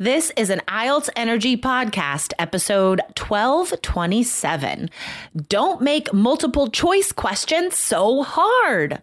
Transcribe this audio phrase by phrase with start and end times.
[0.00, 4.90] This is an IELTS Energy Podcast, episode 1227.
[5.48, 9.02] Don't make multiple choice questions so hard.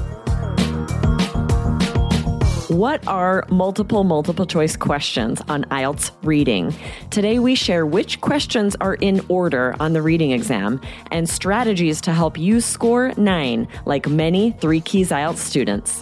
[2.71, 6.73] What are multiple multiple choice questions on IELTS reading?
[7.09, 10.79] Today we share which questions are in order on the reading exam
[11.11, 16.01] and strategies to help you score 9 like many 3 Keys IELTS students.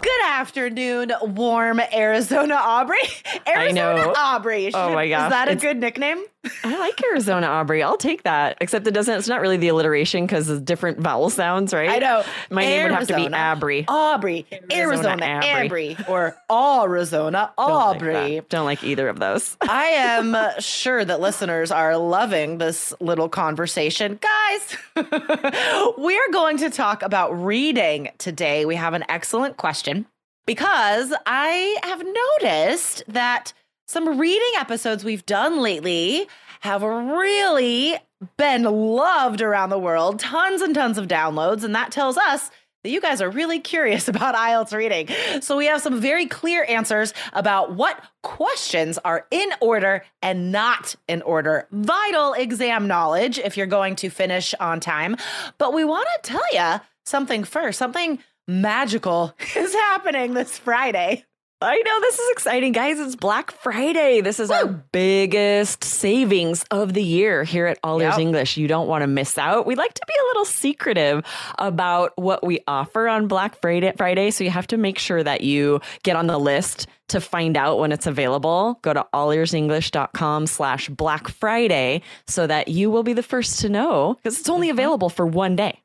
[0.00, 2.98] Good afternoon, warm Arizona Aubrey.
[3.46, 4.12] Arizona.
[4.16, 4.70] Aubrey.
[4.72, 6.22] Oh my gosh, Is that a it's- good nickname?
[6.64, 7.82] I like Arizona Aubrey.
[7.82, 8.58] I'll take that.
[8.60, 11.90] Except it doesn't it's not really the alliteration because it's different vowel sounds, right?
[11.90, 12.24] I know.
[12.50, 13.84] My name would have to be Aubrey.
[13.88, 14.46] Aubrey.
[14.72, 15.96] Arizona, Aubrey.
[16.08, 18.42] Or Arizona Don't like Aubrey.
[18.48, 19.56] Don't like either of those.
[19.68, 24.20] I am sure that listeners are loving this little conversation.
[24.20, 24.76] Guys,
[25.98, 28.64] we're going to talk about reading today.
[28.64, 30.06] We have an excellent question
[30.46, 32.04] because I have
[32.40, 33.52] noticed that
[33.88, 36.28] some reading episodes we've done lately
[36.60, 37.96] have really
[38.36, 42.50] been loved around the world, tons and tons of downloads, and that tells us
[42.84, 45.08] that you guys are really curious about IELTS reading.
[45.40, 50.94] So we have some very clear answers about what questions are in order and not
[51.08, 51.66] in order.
[51.72, 55.16] Vital exam knowledge if you're going to finish on time.
[55.56, 61.24] But we want to tell you something first, something magical is happening this Friday.
[61.60, 63.00] I know this is exciting, guys.
[63.00, 64.20] It's Black Friday.
[64.20, 68.20] This is our biggest savings of the year here at All Ears Yep.
[68.20, 68.56] English.
[68.56, 69.66] You don't want to miss out.
[69.66, 71.24] We like to be a little secretive
[71.58, 75.40] about what we offer on Black Friday, Friday, so you have to make sure that
[75.40, 78.78] you get on the list to find out when it's available.
[78.82, 84.14] Go to allearsenglish.com slash Black Friday so that you will be the first to know
[84.14, 85.82] because it's only available for one day.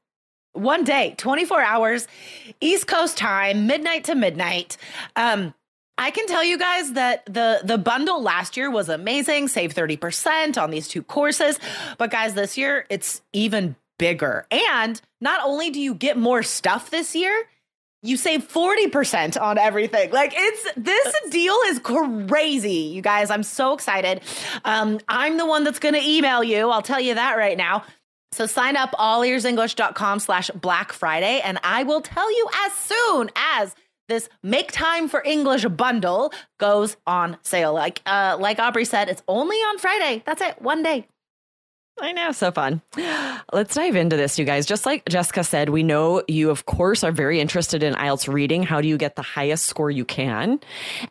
[0.54, 2.08] one day 24 hours
[2.62, 4.78] east coast time midnight to midnight
[5.16, 5.52] um
[5.98, 10.62] i can tell you guys that the the bundle last year was amazing save 30%
[10.62, 11.60] on these two courses
[11.98, 16.90] but guys this year it's even bigger and not only do you get more stuff
[16.90, 17.46] this year
[18.04, 20.12] you save 40% on everything.
[20.12, 23.32] Like it's this deal is crazy, you guys.
[23.32, 24.22] I'm so excited.
[24.66, 26.70] Um, I'm the one that's gonna email you.
[26.70, 27.86] I'll tell you that right now.
[28.34, 33.32] So sign up all allearsenglish.com slash Black Friday, and I will tell you as soon
[33.36, 33.76] as
[34.08, 37.74] this Make Time for English bundle goes on sale.
[37.74, 40.24] Like uh, like Aubrey said, it's only on Friday.
[40.26, 41.08] That's it, one day.
[42.02, 42.82] I know, so fun.
[43.54, 44.66] Let's dive into this, you guys.
[44.66, 48.64] Just like Jessica said, we know you, of course, are very interested in IELTS reading.
[48.64, 50.60] How do you get the highest score you can?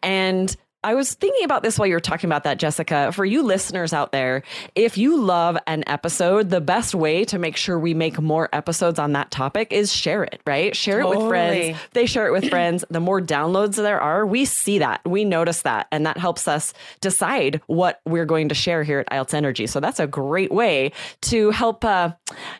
[0.02, 0.54] And
[0.84, 3.12] I was thinking about this while you were talking about that, Jessica.
[3.12, 4.42] For you listeners out there,
[4.74, 8.98] if you love an episode, the best way to make sure we make more episodes
[8.98, 10.74] on that topic is share it, right?
[10.74, 11.78] Share it with friends.
[11.92, 12.84] They share it with friends.
[12.90, 16.74] The more downloads there are, we see that, we notice that, and that helps us
[17.00, 19.66] decide what we're going to share here at IELTS Energy.
[19.66, 20.92] So that's a great way
[21.22, 22.12] to help uh,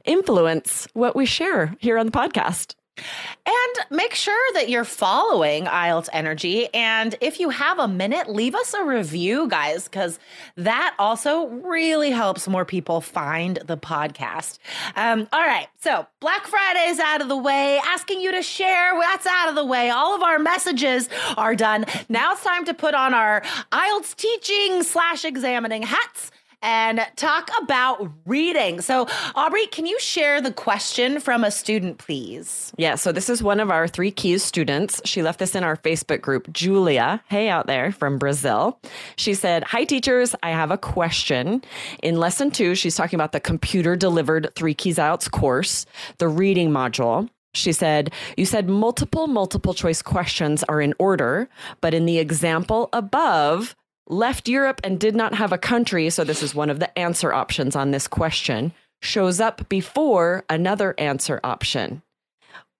[0.05, 2.75] influence what we share here on the podcast.
[2.97, 6.69] And make sure that you're following IELTS Energy.
[6.75, 10.19] And if you have a minute, leave us a review, guys, because
[10.57, 14.59] that also really helps more people find the podcast.
[14.95, 15.69] Um, all right.
[15.81, 17.81] So Black Friday is out of the way.
[17.85, 19.89] Asking you to share, that's out of the way.
[19.91, 21.87] All of our messages are done.
[22.09, 23.41] Now it's time to put on our
[23.73, 26.31] IELTS teaching slash examining hats
[26.63, 28.81] and talk about reading.
[28.81, 32.73] So, Aubrey, can you share the question from a student, please?
[32.79, 35.01] Yeah, so this is one of our three keys students.
[35.05, 37.23] She left this in our Facebook group, Julia.
[37.29, 38.79] Hey, out there from Brazil.
[39.17, 40.35] She said, Hi, teachers.
[40.43, 41.63] I have a question.
[42.03, 45.87] In lesson two, she's talking about the computer delivered three keys IELTS course,
[46.19, 47.29] the reading module.
[47.55, 51.49] She said, You said multiple multiple choice questions are in order,
[51.81, 53.77] but in the example above,
[54.09, 56.11] left Europe and did not have a country.
[56.11, 60.95] So this is one of the answer options on this question, shows up before another
[60.99, 62.03] answer option.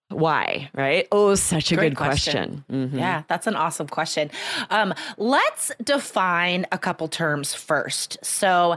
[0.09, 0.69] Why?
[0.75, 1.09] Right?
[1.11, 2.65] Oh, such a Great good question.
[2.71, 2.99] Mhm.
[2.99, 4.31] Yeah, that's an awesome question.
[4.69, 8.19] Um, let's define a couple terms first.
[8.23, 8.77] So,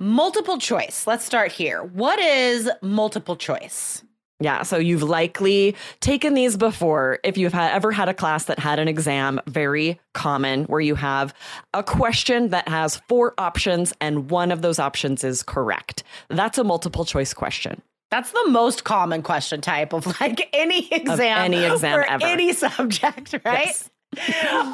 [0.00, 1.06] multiple choice.
[1.06, 1.82] Let's start here.
[1.84, 4.02] What is multiple choice?
[4.42, 7.18] Yeah, so you've likely taken these before.
[7.24, 10.94] If you've had, ever had a class that had an exam, very common, where you
[10.94, 11.34] have
[11.74, 16.02] a question that has four options and one of those options is correct.
[16.28, 17.82] That's a multiple choice question.
[18.10, 22.26] That's the most common question type of like any exam, any exam ever.
[22.26, 23.66] any subject, right?
[23.66, 23.88] Yes.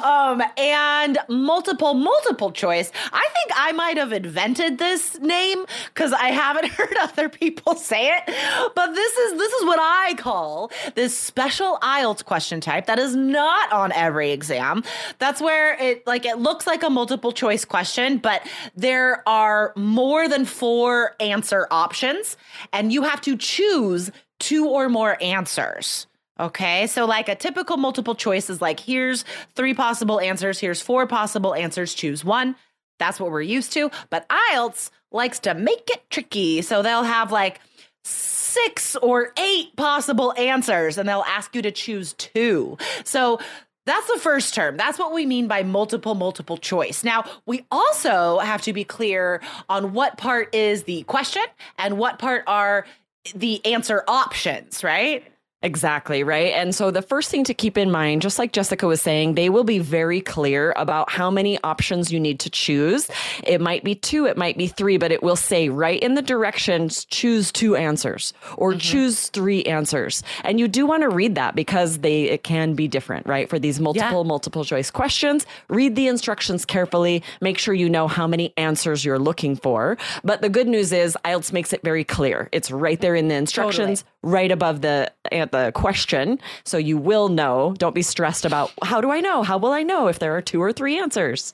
[0.03, 2.91] Um, and multiple, multiple choice.
[3.11, 8.07] I think I might have invented this name because I haven't heard other people say
[8.07, 8.35] it.
[8.75, 13.15] But this is this is what I call this special IELTS question type that is
[13.15, 14.83] not on every exam.
[15.19, 18.45] That's where it like it looks like a multiple choice question, but
[18.75, 22.37] there are more than four answer options,
[22.73, 26.07] and you have to choose two or more answers.
[26.39, 29.25] Okay, so like a typical multiple choice is like here's
[29.55, 32.55] three possible answers, here's four possible answers, choose one.
[32.97, 33.91] That's what we're used to.
[34.09, 36.61] But IELTS likes to make it tricky.
[36.61, 37.59] So they'll have like
[38.03, 42.77] six or eight possible answers and they'll ask you to choose two.
[43.03, 43.39] So
[43.85, 44.77] that's the first term.
[44.77, 47.03] That's what we mean by multiple, multiple choice.
[47.03, 51.43] Now, we also have to be clear on what part is the question
[51.77, 52.85] and what part are
[53.33, 55.25] the answer options, right?
[55.61, 56.53] Exactly, right?
[56.53, 59.49] And so the first thing to keep in mind, just like Jessica was saying, they
[59.49, 63.09] will be very clear about how many options you need to choose.
[63.43, 66.21] It might be two, it might be three, but it will say right in the
[66.21, 68.79] directions, choose two answers or mm-hmm.
[68.79, 70.23] choose three answers.
[70.45, 73.49] And you do want to read that because they it can be different, right?
[73.49, 78.27] For these multiple, multiple choice questions, read the instructions carefully, make sure you know how
[78.27, 79.97] many answers you're looking for.
[80.23, 82.47] But the good news is IELTS makes it very clear.
[82.53, 87.29] It's right there in the instructions, right above the at the question so you will
[87.29, 90.35] know don't be stressed about how do i know how will i know if there
[90.35, 91.53] are two or three answers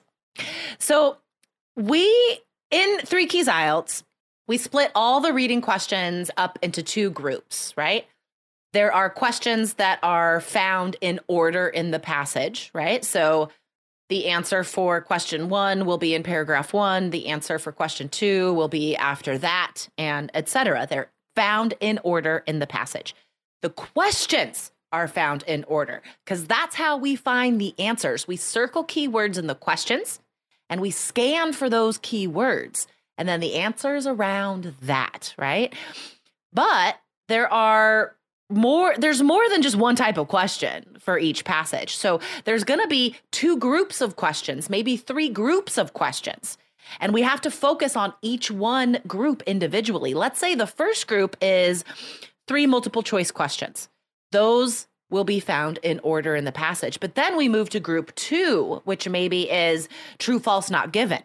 [0.79, 1.17] So
[1.75, 2.39] we
[2.71, 4.03] in Three Keys IELTS,
[4.47, 8.05] we split all the reading questions up into two groups, right?
[8.73, 13.03] There are questions that are found in order in the passage, right?
[13.05, 13.49] So
[14.09, 17.09] the answer for question one will be in paragraph one.
[17.09, 20.85] The answer for question two will be after that, and etc.
[20.89, 23.15] They're found in order in the passage.
[23.61, 28.27] The questions are found in order because that's how we find the answers.
[28.27, 30.19] We circle keywords in the questions
[30.69, 32.87] and we scan for those keywords
[33.17, 35.73] and then the answers around that, right?
[36.53, 36.97] But
[37.27, 38.15] there are
[38.49, 41.95] more there's more than just one type of question for each passage.
[41.95, 46.57] So there's going to be two groups of questions, maybe three groups of questions.
[46.99, 50.13] And we have to focus on each one group individually.
[50.13, 51.83] Let's say the first group is
[52.47, 53.89] three multiple choice questions.
[54.31, 56.99] Those will be found in order in the passage.
[56.99, 59.87] But then we move to group two, which maybe is
[60.17, 61.23] true, false, not given.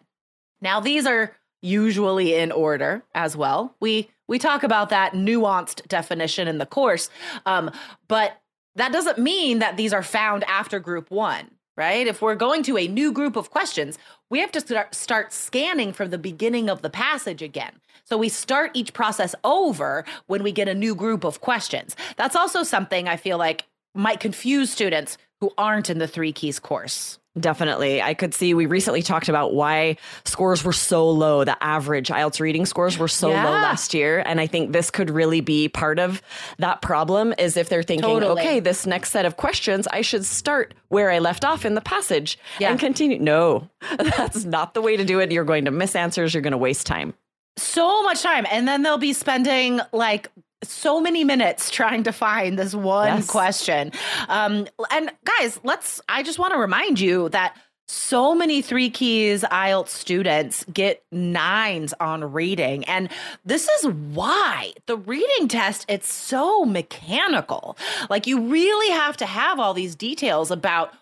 [0.61, 3.75] Now, these are usually in order as well.
[3.81, 7.11] We we talk about that nuanced definition in the course,
[7.47, 7.71] um,
[8.07, 8.41] but
[8.77, 12.07] that doesn't mean that these are found after group one, right?
[12.07, 13.99] If we're going to a new group of questions,
[14.29, 17.81] we have to start, start scanning from the beginning of the passage again.
[18.05, 21.95] So we start each process over when we get a new group of questions.
[22.17, 26.59] That's also something I feel like might confuse students who aren't in the three keys
[26.59, 27.20] course.
[27.39, 28.03] Definitely.
[28.03, 31.45] I could see we recently talked about why scores were so low.
[31.45, 33.45] The average IELTS reading scores were so Yeah.
[33.45, 34.21] low last year.
[34.27, 36.21] And I think this could really be part of
[36.59, 38.41] that problem is if they're thinking, Totally.
[38.43, 41.81] okay, this next set of questions, I should start where I left off in the
[41.81, 42.71] passage Yeah.
[42.73, 43.21] and continue.
[43.21, 43.69] No,
[43.99, 45.31] that's not the way to do it.
[45.31, 46.35] You're going to miss answers.
[46.35, 47.15] You're going to waste time.
[47.57, 50.31] so much time and then they'll be spending like
[50.63, 53.27] so many minutes trying to find this one Yes.
[53.31, 53.93] question
[54.29, 57.57] um and guys let's i just want to remind you that
[57.89, 62.85] so many three keys IELTS students get nines on reading.
[62.85, 63.09] And
[63.45, 67.77] this is why the reading test, it's so mechanical.
[68.09, 70.93] Like you really have to have all these details about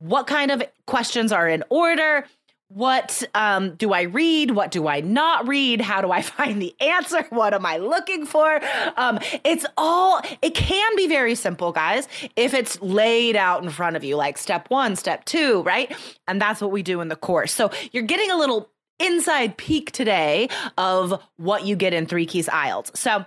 [0.00, 2.26] what kind of questions are in order,
[2.74, 4.52] what um, do I read?
[4.52, 5.80] What do I not read?
[5.80, 7.24] How do I find the answer?
[7.30, 8.60] What am I looking for?
[8.96, 13.96] Um, it's all, it can be very simple, guys, if it's laid out in front
[13.96, 15.94] of you, like step one, step two, right?
[16.26, 17.52] And that's what we do in the course.
[17.52, 20.48] So you're getting a little inside peek today
[20.78, 22.96] of what you get in Three Keys IELTS.
[22.96, 23.26] So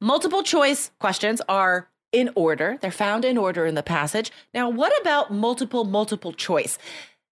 [0.00, 2.76] multiple choice questions are in order.
[2.80, 4.30] They're found in order in the passage.
[4.52, 6.78] Now, what about multiple multiple choice?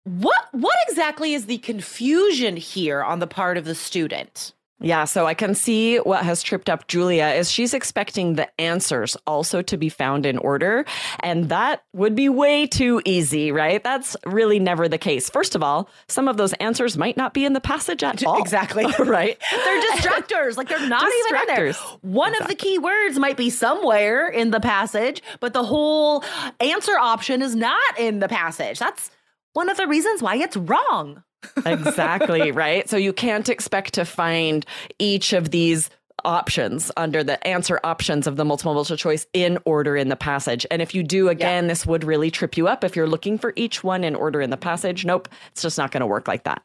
[0.07, 4.53] What what exactly is the confusion here on the part of the student?
[4.79, 9.17] Yeah, so I can see what has tripped up Julia is she's expecting the answers
[9.27, 10.85] also to be found in order.
[11.21, 13.83] And that would be way too easy, right?
[13.83, 15.31] That's really never the case.
[15.31, 18.39] First of all, some of those answers might not be in the passage at all.
[18.39, 18.85] Exactly.
[18.99, 19.43] right.
[19.51, 20.59] They're distractors.
[20.59, 21.73] like they're not even in there.
[22.03, 22.45] One exactly.
[22.45, 26.23] of the key words might be somewhere in the passage, but the whole
[26.61, 28.79] answer option is not in the passage.
[28.79, 29.11] That's
[29.57, 31.23] one of the reasons why it's wrong
[31.67, 32.89] exactly, right?
[32.89, 34.67] So you can't expect to find
[34.99, 35.91] each of these
[36.25, 40.67] options under the answer options of the multiple multiple choice in order in the passage.
[40.71, 41.69] And if you do again, yeah.
[41.69, 44.51] this would really trip you up if you're looking for each one in order in
[44.51, 45.05] the passage.
[45.05, 46.63] Nope, it's just not going to work like that.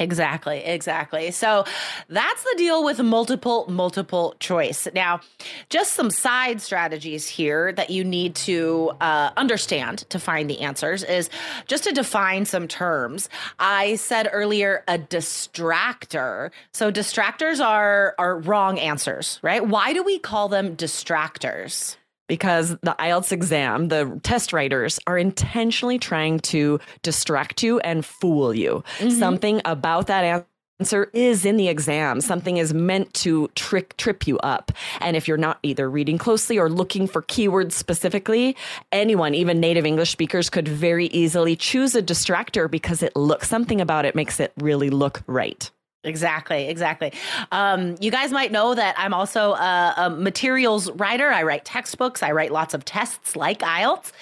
[0.00, 1.30] Exactly, exactly.
[1.30, 1.66] So
[2.08, 4.88] that's the deal with multiple, multiple choice.
[4.94, 5.20] Now,
[5.68, 11.04] just some side strategies here that you need to uh, understand to find the answers
[11.04, 11.28] is
[11.66, 13.28] just to define some terms.
[13.58, 16.50] I said earlier a distractor.
[16.72, 19.66] So distractors are are wrong answers, right?
[19.66, 21.96] Why do we call them distractors?
[22.30, 28.54] Because the IELTS exam, the test writers are intentionally trying to distract you and fool
[28.54, 28.84] you.
[28.98, 29.18] Mm-hmm.
[29.18, 30.46] Something about that
[30.78, 32.20] answer is in the exam.
[32.20, 34.70] Something is meant to trick trip you up.
[35.00, 38.56] And if you're not either reading closely or looking for keywords specifically,
[38.92, 43.80] anyone, even native English speakers could very easily choose a distractor because it looks something
[43.80, 45.72] about it makes it really look right.
[46.02, 47.12] Exactly, exactly.
[47.52, 51.28] Um, you guys might know that I'm also a, a, materials writer.
[51.28, 54.12] I write textbooks, I write lots of tests like IELTS,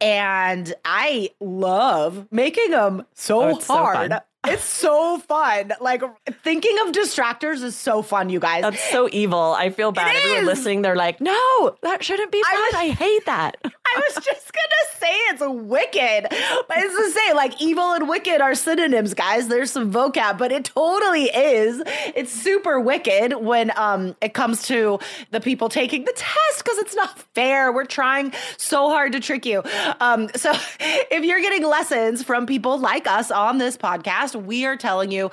[0.00, 4.12] and I love making them so oh, hard.
[4.12, 4.18] So
[4.52, 5.72] it's so fun.
[5.80, 6.02] Like
[6.42, 8.62] thinking of distractors is so fun, you guys.
[8.62, 9.54] That's so evil.
[9.56, 10.14] I feel bad.
[10.14, 10.46] It Everyone is.
[10.46, 12.54] listening, they're like, no, that shouldn't be fun.
[12.54, 13.56] I, was, I hate that.
[13.64, 16.26] I was just gonna say it's wicked.
[16.68, 19.48] But it's to say, like evil and wicked are synonyms, guys.
[19.48, 21.82] There's some vocab, but it totally is.
[22.14, 24.98] It's super wicked when um it comes to
[25.30, 27.72] the people taking the test because it's not fair.
[27.72, 29.62] We're trying so hard to trick you.
[30.00, 34.76] Um, so if you're getting lessons from people like us on this podcast, we are
[34.76, 35.30] telling you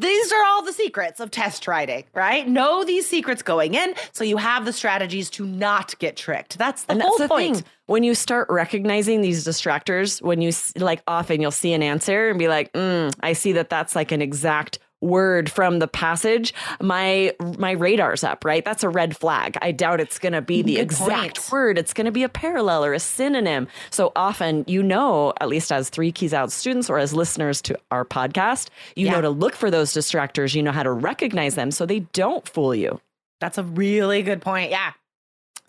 [0.00, 2.46] these are all the secrets of test writing, right?
[2.46, 6.58] Know these secrets going in so you have the strategies to not get tricked.
[6.58, 7.56] That's the and whole that's the point.
[7.56, 7.64] Thing.
[7.86, 12.38] When you start recognizing these distractors, when you like often you'll see an answer and
[12.38, 17.34] be like, mm, I see that that's like an exact word from the passage, my
[17.58, 18.64] my radar's up, right?
[18.64, 19.56] That's a red flag.
[19.60, 21.52] I doubt it's going to be the Good exact point.
[21.52, 21.78] word.
[21.78, 23.68] It's going to be a parallel or a synonym.
[23.90, 27.78] So often, you know, at least as three keys IELTS students or as listeners to
[27.90, 29.12] our podcast, you yeah.
[29.12, 30.54] know to look for those distractors.
[30.54, 33.00] You know how to recognize them so they don't fool you.
[33.40, 34.70] That's a really good point.
[34.70, 34.92] Yeah.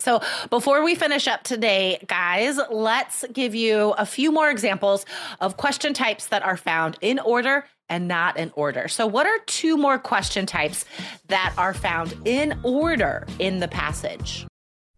[0.00, 5.04] So, before we finish up today, guys, let's give you a few more examples
[5.40, 8.88] of question types that are found in order and not in order.
[8.88, 10.84] So, what are two more question types
[11.28, 14.46] that are found in order in the passage?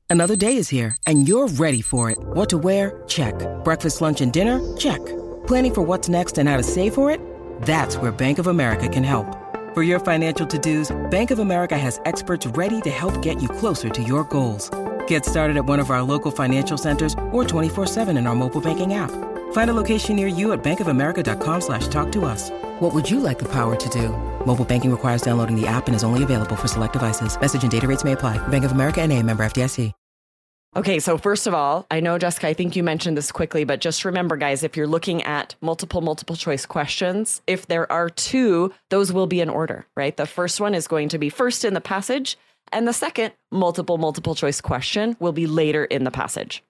[0.09, 2.19] Another day is here, and you're ready for it.
[2.19, 3.03] What to wear?
[3.07, 3.35] Check.
[3.63, 4.59] Breakfast, lunch, and dinner?
[4.77, 4.99] Check.
[5.47, 7.21] Planning for what's next and how to save for it?
[7.63, 9.37] That's where Bank of America can help.
[9.73, 13.49] For your financial to dos, Bank of America has experts ready to help get you
[13.49, 14.69] closer to your goals.
[15.07, 18.95] Get started at one of our local financial centers or 24-7 in our mobile banking
[18.95, 19.13] app.
[19.53, 22.51] Find a location near you at bankofamerica.com slash talk to us.
[22.81, 24.09] What would you like the power to do?
[24.45, 27.41] Mobile banking requires downloading the app and is only available for select devices.
[27.41, 28.39] Message and data rates may apply.
[28.49, 29.93] Bank of America and a member FDIC.
[30.77, 33.81] Okay, so first of all, I know, Jessica, I think you mentioned this quickly, but
[33.81, 38.73] just remember, guys, if you're looking at multiple, multiple choice questions, if there are two,
[38.89, 40.17] those will be in order, right?
[40.17, 42.39] The first one is going to be first in the passage
[42.73, 46.63] and the second multiple, multiple choice question will be later in the passage.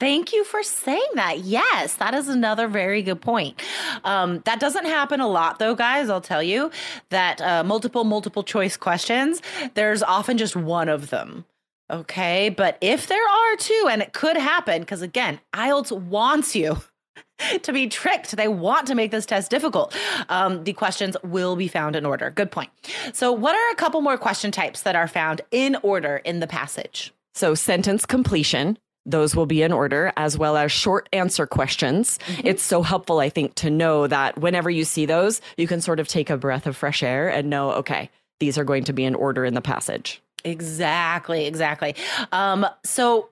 [0.00, 1.40] Thank you for saying that.
[1.40, 3.60] Yes, that is another very good point.
[4.02, 6.08] Um, that doesn't happen a lot, though, guys.
[6.08, 6.70] I'll tell you
[7.10, 9.42] that uh, multiple, multiple choice questions,
[9.74, 11.44] there's often just one of them.
[11.90, 12.48] Okay.
[12.48, 16.78] But if there are two, and it could happen, because again, IELTS wants you
[17.62, 18.34] to be tricked.
[18.34, 19.94] They want to make this test difficult.
[20.30, 22.30] Um, the questions will be found in order.
[22.30, 22.70] Good point.
[23.12, 26.46] So, what are a couple more question types that are found in order in the
[26.46, 27.12] passage?
[27.34, 28.78] So, sentence completion.
[29.06, 32.18] Those will be in order, as well as short answer questions.
[32.26, 32.46] Mm-hmm.
[32.46, 36.00] It's so helpful, I think, to know that whenever you see those, you can sort
[36.00, 39.04] of take a breath of fresh air and know, okay, these are going to be
[39.04, 40.22] in order in the passage.
[40.44, 41.94] Exactly, exactly.
[42.32, 43.30] Um, so,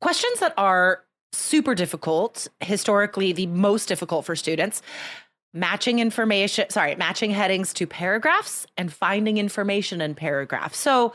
[0.00, 4.82] questions that are super difficult, historically the most difficult for students.
[5.54, 10.78] Matching information, sorry, matching headings to paragraphs and finding information in paragraphs.
[10.78, 11.14] So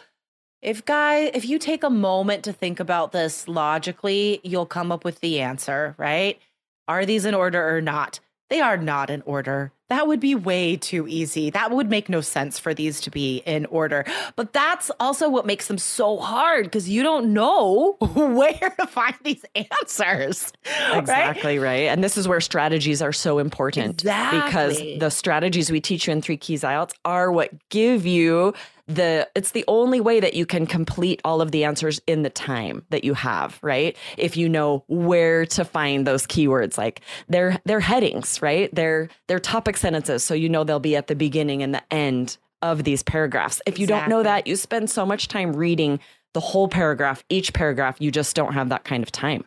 [0.63, 5.03] If guy, if you take a moment to think about this logically, you'll come up
[5.03, 6.39] with the answer, right?
[6.87, 8.21] Are these in order or not?
[8.49, 9.73] They are not in order.
[9.89, 11.49] That would be way too easy.
[11.49, 14.05] That would make no sense for these to be in order.
[14.35, 19.15] But that's also what makes them so hard because you don't know where to find
[19.23, 20.51] these answers.
[20.93, 21.81] Exactly right?
[21.81, 21.87] right?
[21.89, 24.39] And this is where strategies are so important exactly.
[24.41, 28.53] because the strategies we teach you in Three Keys IELTS are what give you
[28.87, 32.29] the it's the only way that you can complete all of the answers in the
[32.29, 36.99] time that you have right if you know where to find those keywords like
[37.29, 41.15] they're they're headings right they're they're topic sentences so you know they'll be at the
[41.15, 44.09] beginning and the end of these paragraphs if you exactly.
[44.09, 45.99] don't know that you spend so much time reading
[46.33, 49.43] the whole paragraph each paragraph you just don't have that kind of time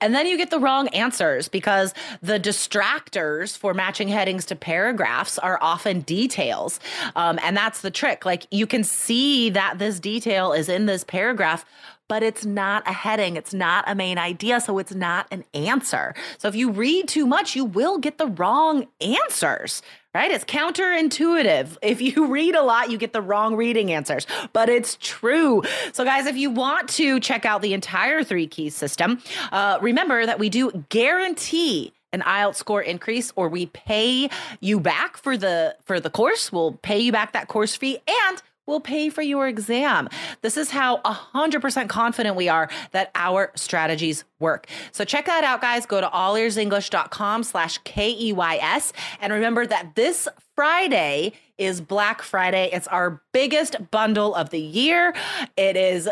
[0.00, 5.38] and then you get the wrong answers because the distractors for matching headings to paragraphs
[5.38, 6.80] are often details.
[7.16, 8.24] Um, and that's the trick.
[8.24, 11.64] Like you can see that this detail is in this paragraph,
[12.08, 13.36] but it's not a heading.
[13.36, 14.60] It's not a main idea.
[14.60, 16.14] So it's not an answer.
[16.38, 19.82] So if you read too much, you will get the wrong answers,
[20.14, 20.30] right?
[20.30, 21.78] It's counterintuitive.
[21.82, 25.62] If you read a lot, you get the wrong reading answers, but it's true.
[25.92, 29.20] So, guys, if you want to check out the entire three keys system,
[29.52, 34.30] uh, remember that we do guarantee an IELTS score increase or we pay
[34.60, 36.50] you back for the for the course.
[36.50, 40.08] We'll pay you back that course fee and will pay for your exam.
[40.42, 44.66] This is how 100% confident we are that our strategies work.
[44.92, 45.86] So check that out, guys.
[45.86, 48.92] Go to allearsenglish.com slash K-E-Y-S.
[49.20, 52.70] And remember that this Friday is Black Friday.
[52.72, 55.14] It's our biggest bundle of the year.
[55.56, 56.08] It is,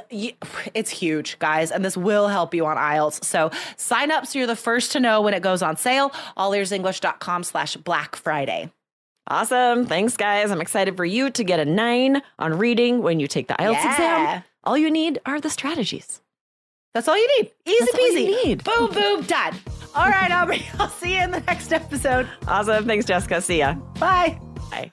[0.74, 3.24] it's huge, guys, and this will help you on IELTS.
[3.24, 6.10] So sign up so you're the first to know when it goes on sale.
[6.36, 8.70] Allearsenglish.com slash Black Friday.
[9.28, 9.86] Awesome.
[9.86, 10.50] Thanks, guys.
[10.50, 13.72] I'm excited for you to get a nine on reading when you take the IELTS
[13.74, 13.92] yeah.
[13.92, 14.44] exam.
[14.64, 16.20] All you need are the strategies.
[16.94, 17.50] That's all you need.
[17.66, 18.44] Easy That's peasy.
[18.44, 18.64] need.
[18.64, 19.54] Boom, boom, done.
[19.94, 20.64] All right, Aubrey.
[20.78, 22.28] I'll see you in the next episode.
[22.46, 22.86] Awesome.
[22.86, 23.40] Thanks, Jessica.
[23.40, 23.74] See ya.
[23.98, 24.38] Bye.
[24.70, 24.92] Bye.